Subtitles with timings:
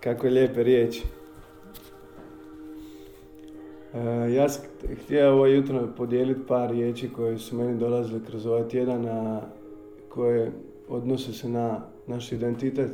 [0.00, 1.02] Kako je lijepe riječi.
[3.94, 4.64] E, ja sam
[5.04, 9.40] htio ovo jutro podijeliti par riječi koje su meni dolazile kroz ovaj tjedan, a
[10.08, 10.52] koje
[10.88, 12.90] odnose se na naš identitet.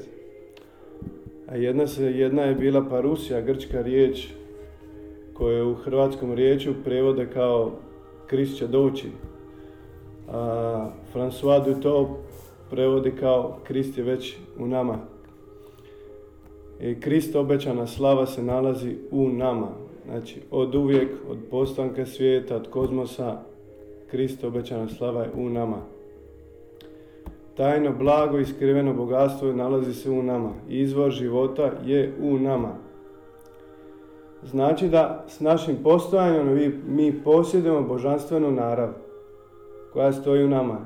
[1.49, 4.29] A jedna, se, jedna je bila parusija, grčka riječ,
[5.35, 7.73] koja u hrvatskom riječu prevode kao
[8.27, 9.09] Krist će doći.
[10.29, 12.19] A François to
[12.71, 15.16] prevodi kao Krist je već u nama.
[17.01, 19.69] Krist obećana slava se nalazi u nama.
[20.07, 23.43] Znači, od uvijek, od postanka svijeta, od kozmosa,
[24.11, 25.77] Krist obećana slava je u nama.
[27.57, 30.53] Tajno blago i skriveno bogatstvo nalazi se u nama.
[30.69, 32.73] Izvor života je u nama.
[34.43, 38.89] Znači da s našim postojanjem mi posjedujemo božanstvenu narav
[39.93, 40.79] koja stoji u nama.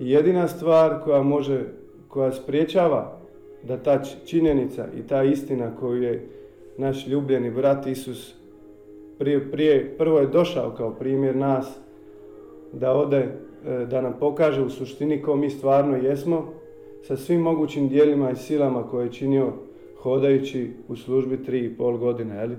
[0.00, 1.64] I jedina stvar koja može,
[2.08, 3.17] koja spriječava
[3.62, 6.28] da ta činjenica i ta istina koju je
[6.76, 8.34] naš ljubljeni brat Isus
[9.18, 11.78] prije, prije, prvo je došao kao primjer nas
[12.72, 13.28] da ode,
[13.66, 16.52] e, da nam pokaže u suštini ko mi stvarno jesmo
[17.02, 19.52] sa svim mogućim dijelima i silama koje je činio
[20.02, 22.50] hodajući u službi tri i pol godine, jel?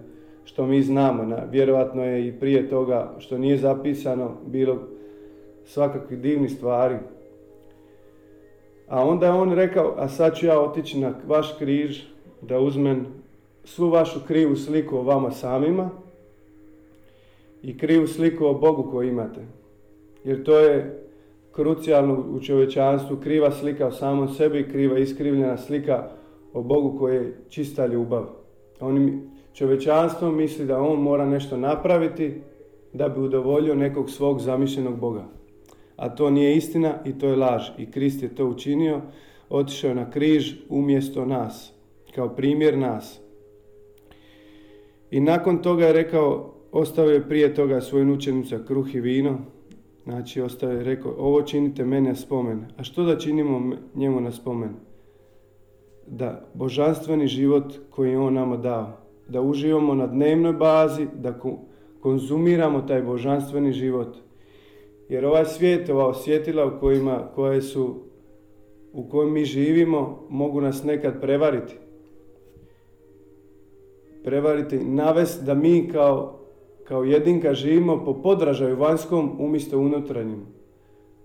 [0.44, 4.80] što mi znamo, na, vjerojatno je i prije toga što nije zapisano bilo
[5.66, 6.96] svakakvih divnih stvari.
[8.90, 12.02] A onda je on rekao, a sad ću ja otići na vaš križ
[12.42, 13.06] da uzmem
[13.64, 15.90] svu vašu krivu sliku o vama samima
[17.64, 19.42] i krivu sliku o Bogu koju imate.
[20.24, 21.04] Jer to je
[21.52, 26.10] krucijalno u čovječanstvu, kriva slika o samom sebi, kriva iskrivljena slika
[26.54, 28.26] o Bogu koji je čista ljubav.
[28.80, 29.22] On,
[29.54, 32.42] čovječanstvo misli da on mora nešto napraviti
[32.94, 35.39] da bi udovoljio nekog svog zamišljenog Boga.
[36.00, 37.70] A to nije istina i to je laž.
[37.78, 39.02] I Krist je to učinio,
[39.50, 41.74] otišao na križ umjesto nas,
[42.16, 43.20] kao primjer nas.
[45.12, 49.38] I nakon toga je rekao, ostavio je prije toga svojim učenica kruh i vino,
[50.04, 52.66] znači ostavio je rekao, ovo činite mene spomen.
[52.78, 54.70] A što da činimo njemu na spomen?
[56.08, 58.98] Da božanstveni život koji je on nama dao,
[59.28, 61.40] da uživamo na dnevnoj bazi, da
[62.00, 64.18] konzumiramo taj božanstveni život.
[65.10, 67.96] Jer ovaj svijet, ova osjetila u kojima, koje su,
[68.94, 71.76] u kojem mi živimo, mogu nas nekad prevariti
[74.24, 76.40] prevariti, navesti da mi kao,
[76.84, 80.46] kao jedinka živimo po podražaju vanjskom umjesto unutarnjim.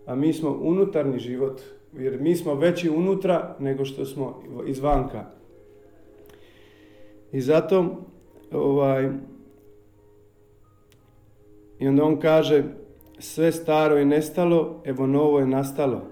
[0.06, 1.60] A mi smo unutarnji život,
[1.92, 5.24] jer mi smo veći unutra nego što smo izvanka.
[7.32, 7.96] I zato
[8.52, 9.10] ovaj,
[11.78, 12.64] i onda on kaže
[13.18, 16.02] sve staro je nestalo, evo novo je nastalo.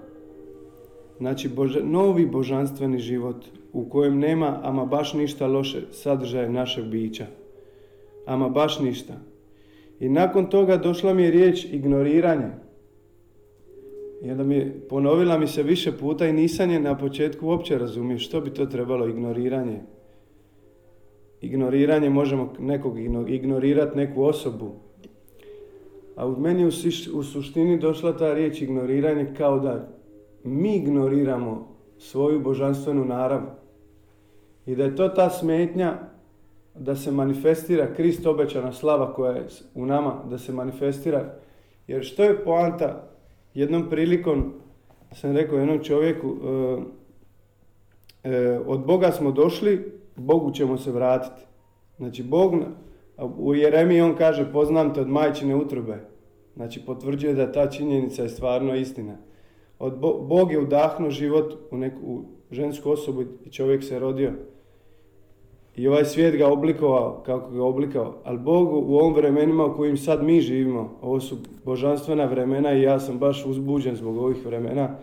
[1.17, 1.49] Znači
[1.83, 7.25] novi božanstveni život u kojem nema ama baš ništa loše sadržaja našeg bića.
[8.25, 9.13] Ama baš ništa.
[9.99, 12.49] I nakon toga došla mi je riječ ignoriranje.
[14.23, 17.77] I onda mi je, ponovila mi se više puta i nisam je na početku uopće
[17.77, 19.79] razumio što bi to trebalo ignoriranje.
[21.41, 24.75] Ignoriranje možemo nekog ignorirati neku osobu.
[26.15, 26.65] A u meni
[27.13, 29.87] u suštini došla ta riječ ignoriranje kao da
[30.43, 33.41] mi ignoriramo svoju božanstvenu narav.
[34.65, 35.97] I da je to ta smetnja
[36.75, 41.33] da se manifestira Krist obećana slava koja je u nama, da se manifestira.
[41.87, 43.09] Jer što je poanta?
[43.53, 44.53] Jednom prilikom
[45.11, 46.35] sam rekao jednom čovjeku,
[48.23, 51.45] e, e, od Boga smo došli, Bogu ćemo se vratiti.
[51.97, 52.53] Znači, Bog,
[53.37, 55.97] u Jeremiji on kaže, poznam te od majčine utrobe.
[56.55, 59.17] Znači, potvrđuje da ta činjenica je stvarno istina.
[59.79, 59.97] Od
[60.27, 64.31] Bog je udahnuo život u neku žensku osobu i čovjek se rodio.
[65.75, 68.15] I ovaj svijet ga oblikovao kako ga oblikao.
[68.23, 72.81] Ali Bog u ovom vremenima u kojim sad mi živimo, ovo su božanstvena vremena i
[72.81, 74.97] ja sam baš uzbuđen zbog ovih vremena,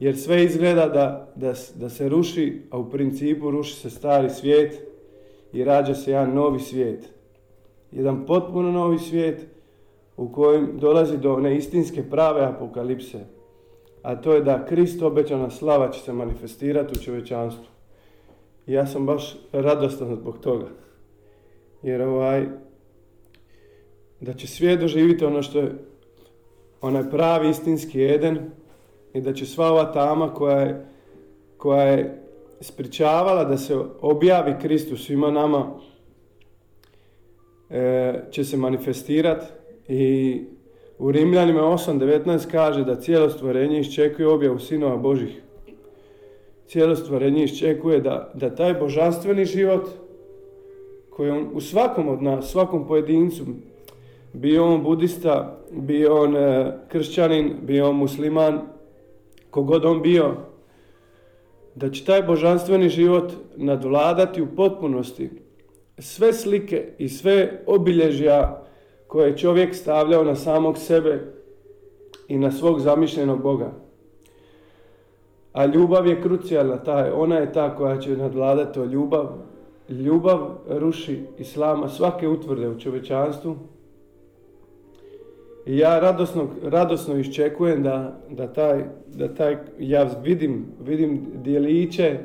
[0.00, 4.82] jer sve izgleda da, da, da se ruši, a u principu ruši se stari svijet
[5.52, 7.15] i rađa se jedan novi svijet.
[7.96, 9.46] Jedan potpuno novi svijet
[10.16, 13.18] u kojem dolazi do neistinske prave apokalipse.
[14.02, 17.64] A to je da Krist obećana slava će se manifestirati u čovečanstvu.
[18.66, 20.66] I ja sam baš radostan zbog toga.
[21.82, 22.46] Jer ovaj,
[24.20, 25.72] da će svijet doživjeti ono što je
[26.80, 28.38] onaj pravi istinski Eden
[29.14, 30.86] i da će sva ova tama koja je,
[31.56, 32.22] koja je
[32.60, 35.78] spričavala da se objavi Kristus svima nama
[38.30, 39.46] će se manifestirati
[39.88, 40.42] i
[40.98, 45.42] u Rimljanima 8.19 kaže da cijelo stvorenje iščekuje objavu sinova Božih.
[46.66, 49.88] cijelo stvorenje iščekuje da, da taj božanstveni život
[51.10, 53.44] koji on u svakom od nas, svakom pojedincu,
[54.32, 58.60] bio on budista, bio on e, kršćanin, bio on musliman,
[59.50, 60.34] kogod on bio,
[61.74, 65.30] da će taj božanstveni život nadvladati u potpunosti
[65.98, 68.62] sve slike i sve obilježja
[69.06, 71.32] koje je čovjek stavljao na samog sebe
[72.28, 73.72] i na svog zamišljenog Boga.
[75.52, 79.28] A ljubav je krucijalna, ta, ona je ta koja će nadvladati to ljubav.
[79.88, 83.56] Ljubav ruši islama svake utvrde u čovečanstvu.
[85.66, 88.84] I ja radosno, radosno iščekujem da, da, taj,
[89.14, 92.18] da taj, ja vidim, vidim dijeliće,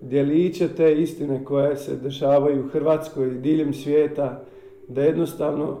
[0.00, 4.42] dijeliće te istine koje se dešavaju u Hrvatskoj i diljem svijeta,
[4.88, 5.80] da jednostavno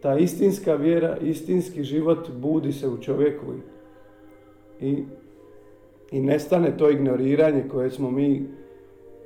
[0.00, 3.46] ta istinska vjera, istinski život budi se u čovjeku
[4.80, 5.04] i,
[6.10, 8.46] i nestane to ignoriranje koje smo mi,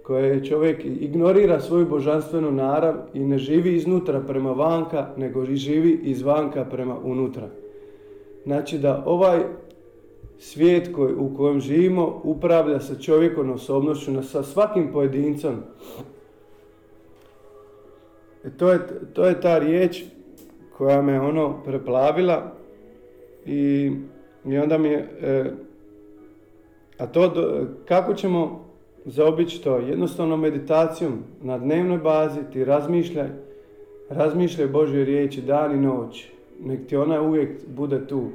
[0.03, 6.65] koje čovjek ignorira svoju božanstvenu narav i ne živi iznutra prema vanka, nego živi izvanka
[6.65, 7.49] prema unutra.
[8.45, 9.41] Znači da ovaj
[10.39, 15.55] svijet koji, u kojem živimo upravlja sa čovjekom osobnošću, sa svakim pojedincom.
[18.45, 18.81] E to, je,
[19.13, 20.05] to je ta riječ
[20.77, 22.53] koja me ono preplavila
[23.47, 23.93] i,
[24.45, 25.51] i onda mi je, e,
[26.99, 27.33] a to
[27.89, 28.67] kako ćemo
[29.05, 29.77] zaobići to?
[29.77, 31.13] Jednostavno meditacijom
[31.43, 33.29] na dnevnoj bazi ti razmišljaj,
[34.09, 36.29] razmišljaj Božje riječi dan i noć.
[36.61, 38.29] Nek ti ona uvijek bude tu.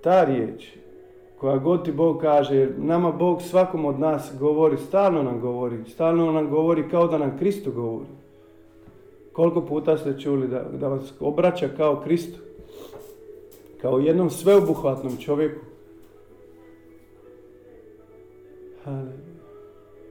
[0.00, 0.80] Ta riječ
[1.38, 6.32] koja god ti Bog kaže, nama Bog svakom od nas govori, stalno nam govori, stalno
[6.32, 8.10] nam govori kao da nam Kristo govori.
[9.32, 12.38] Koliko puta ste čuli da, da vas obraća kao Kristu,
[13.80, 15.60] kao jednom sveobuhvatnom čovjeku.
[18.84, 19.30] Hvala.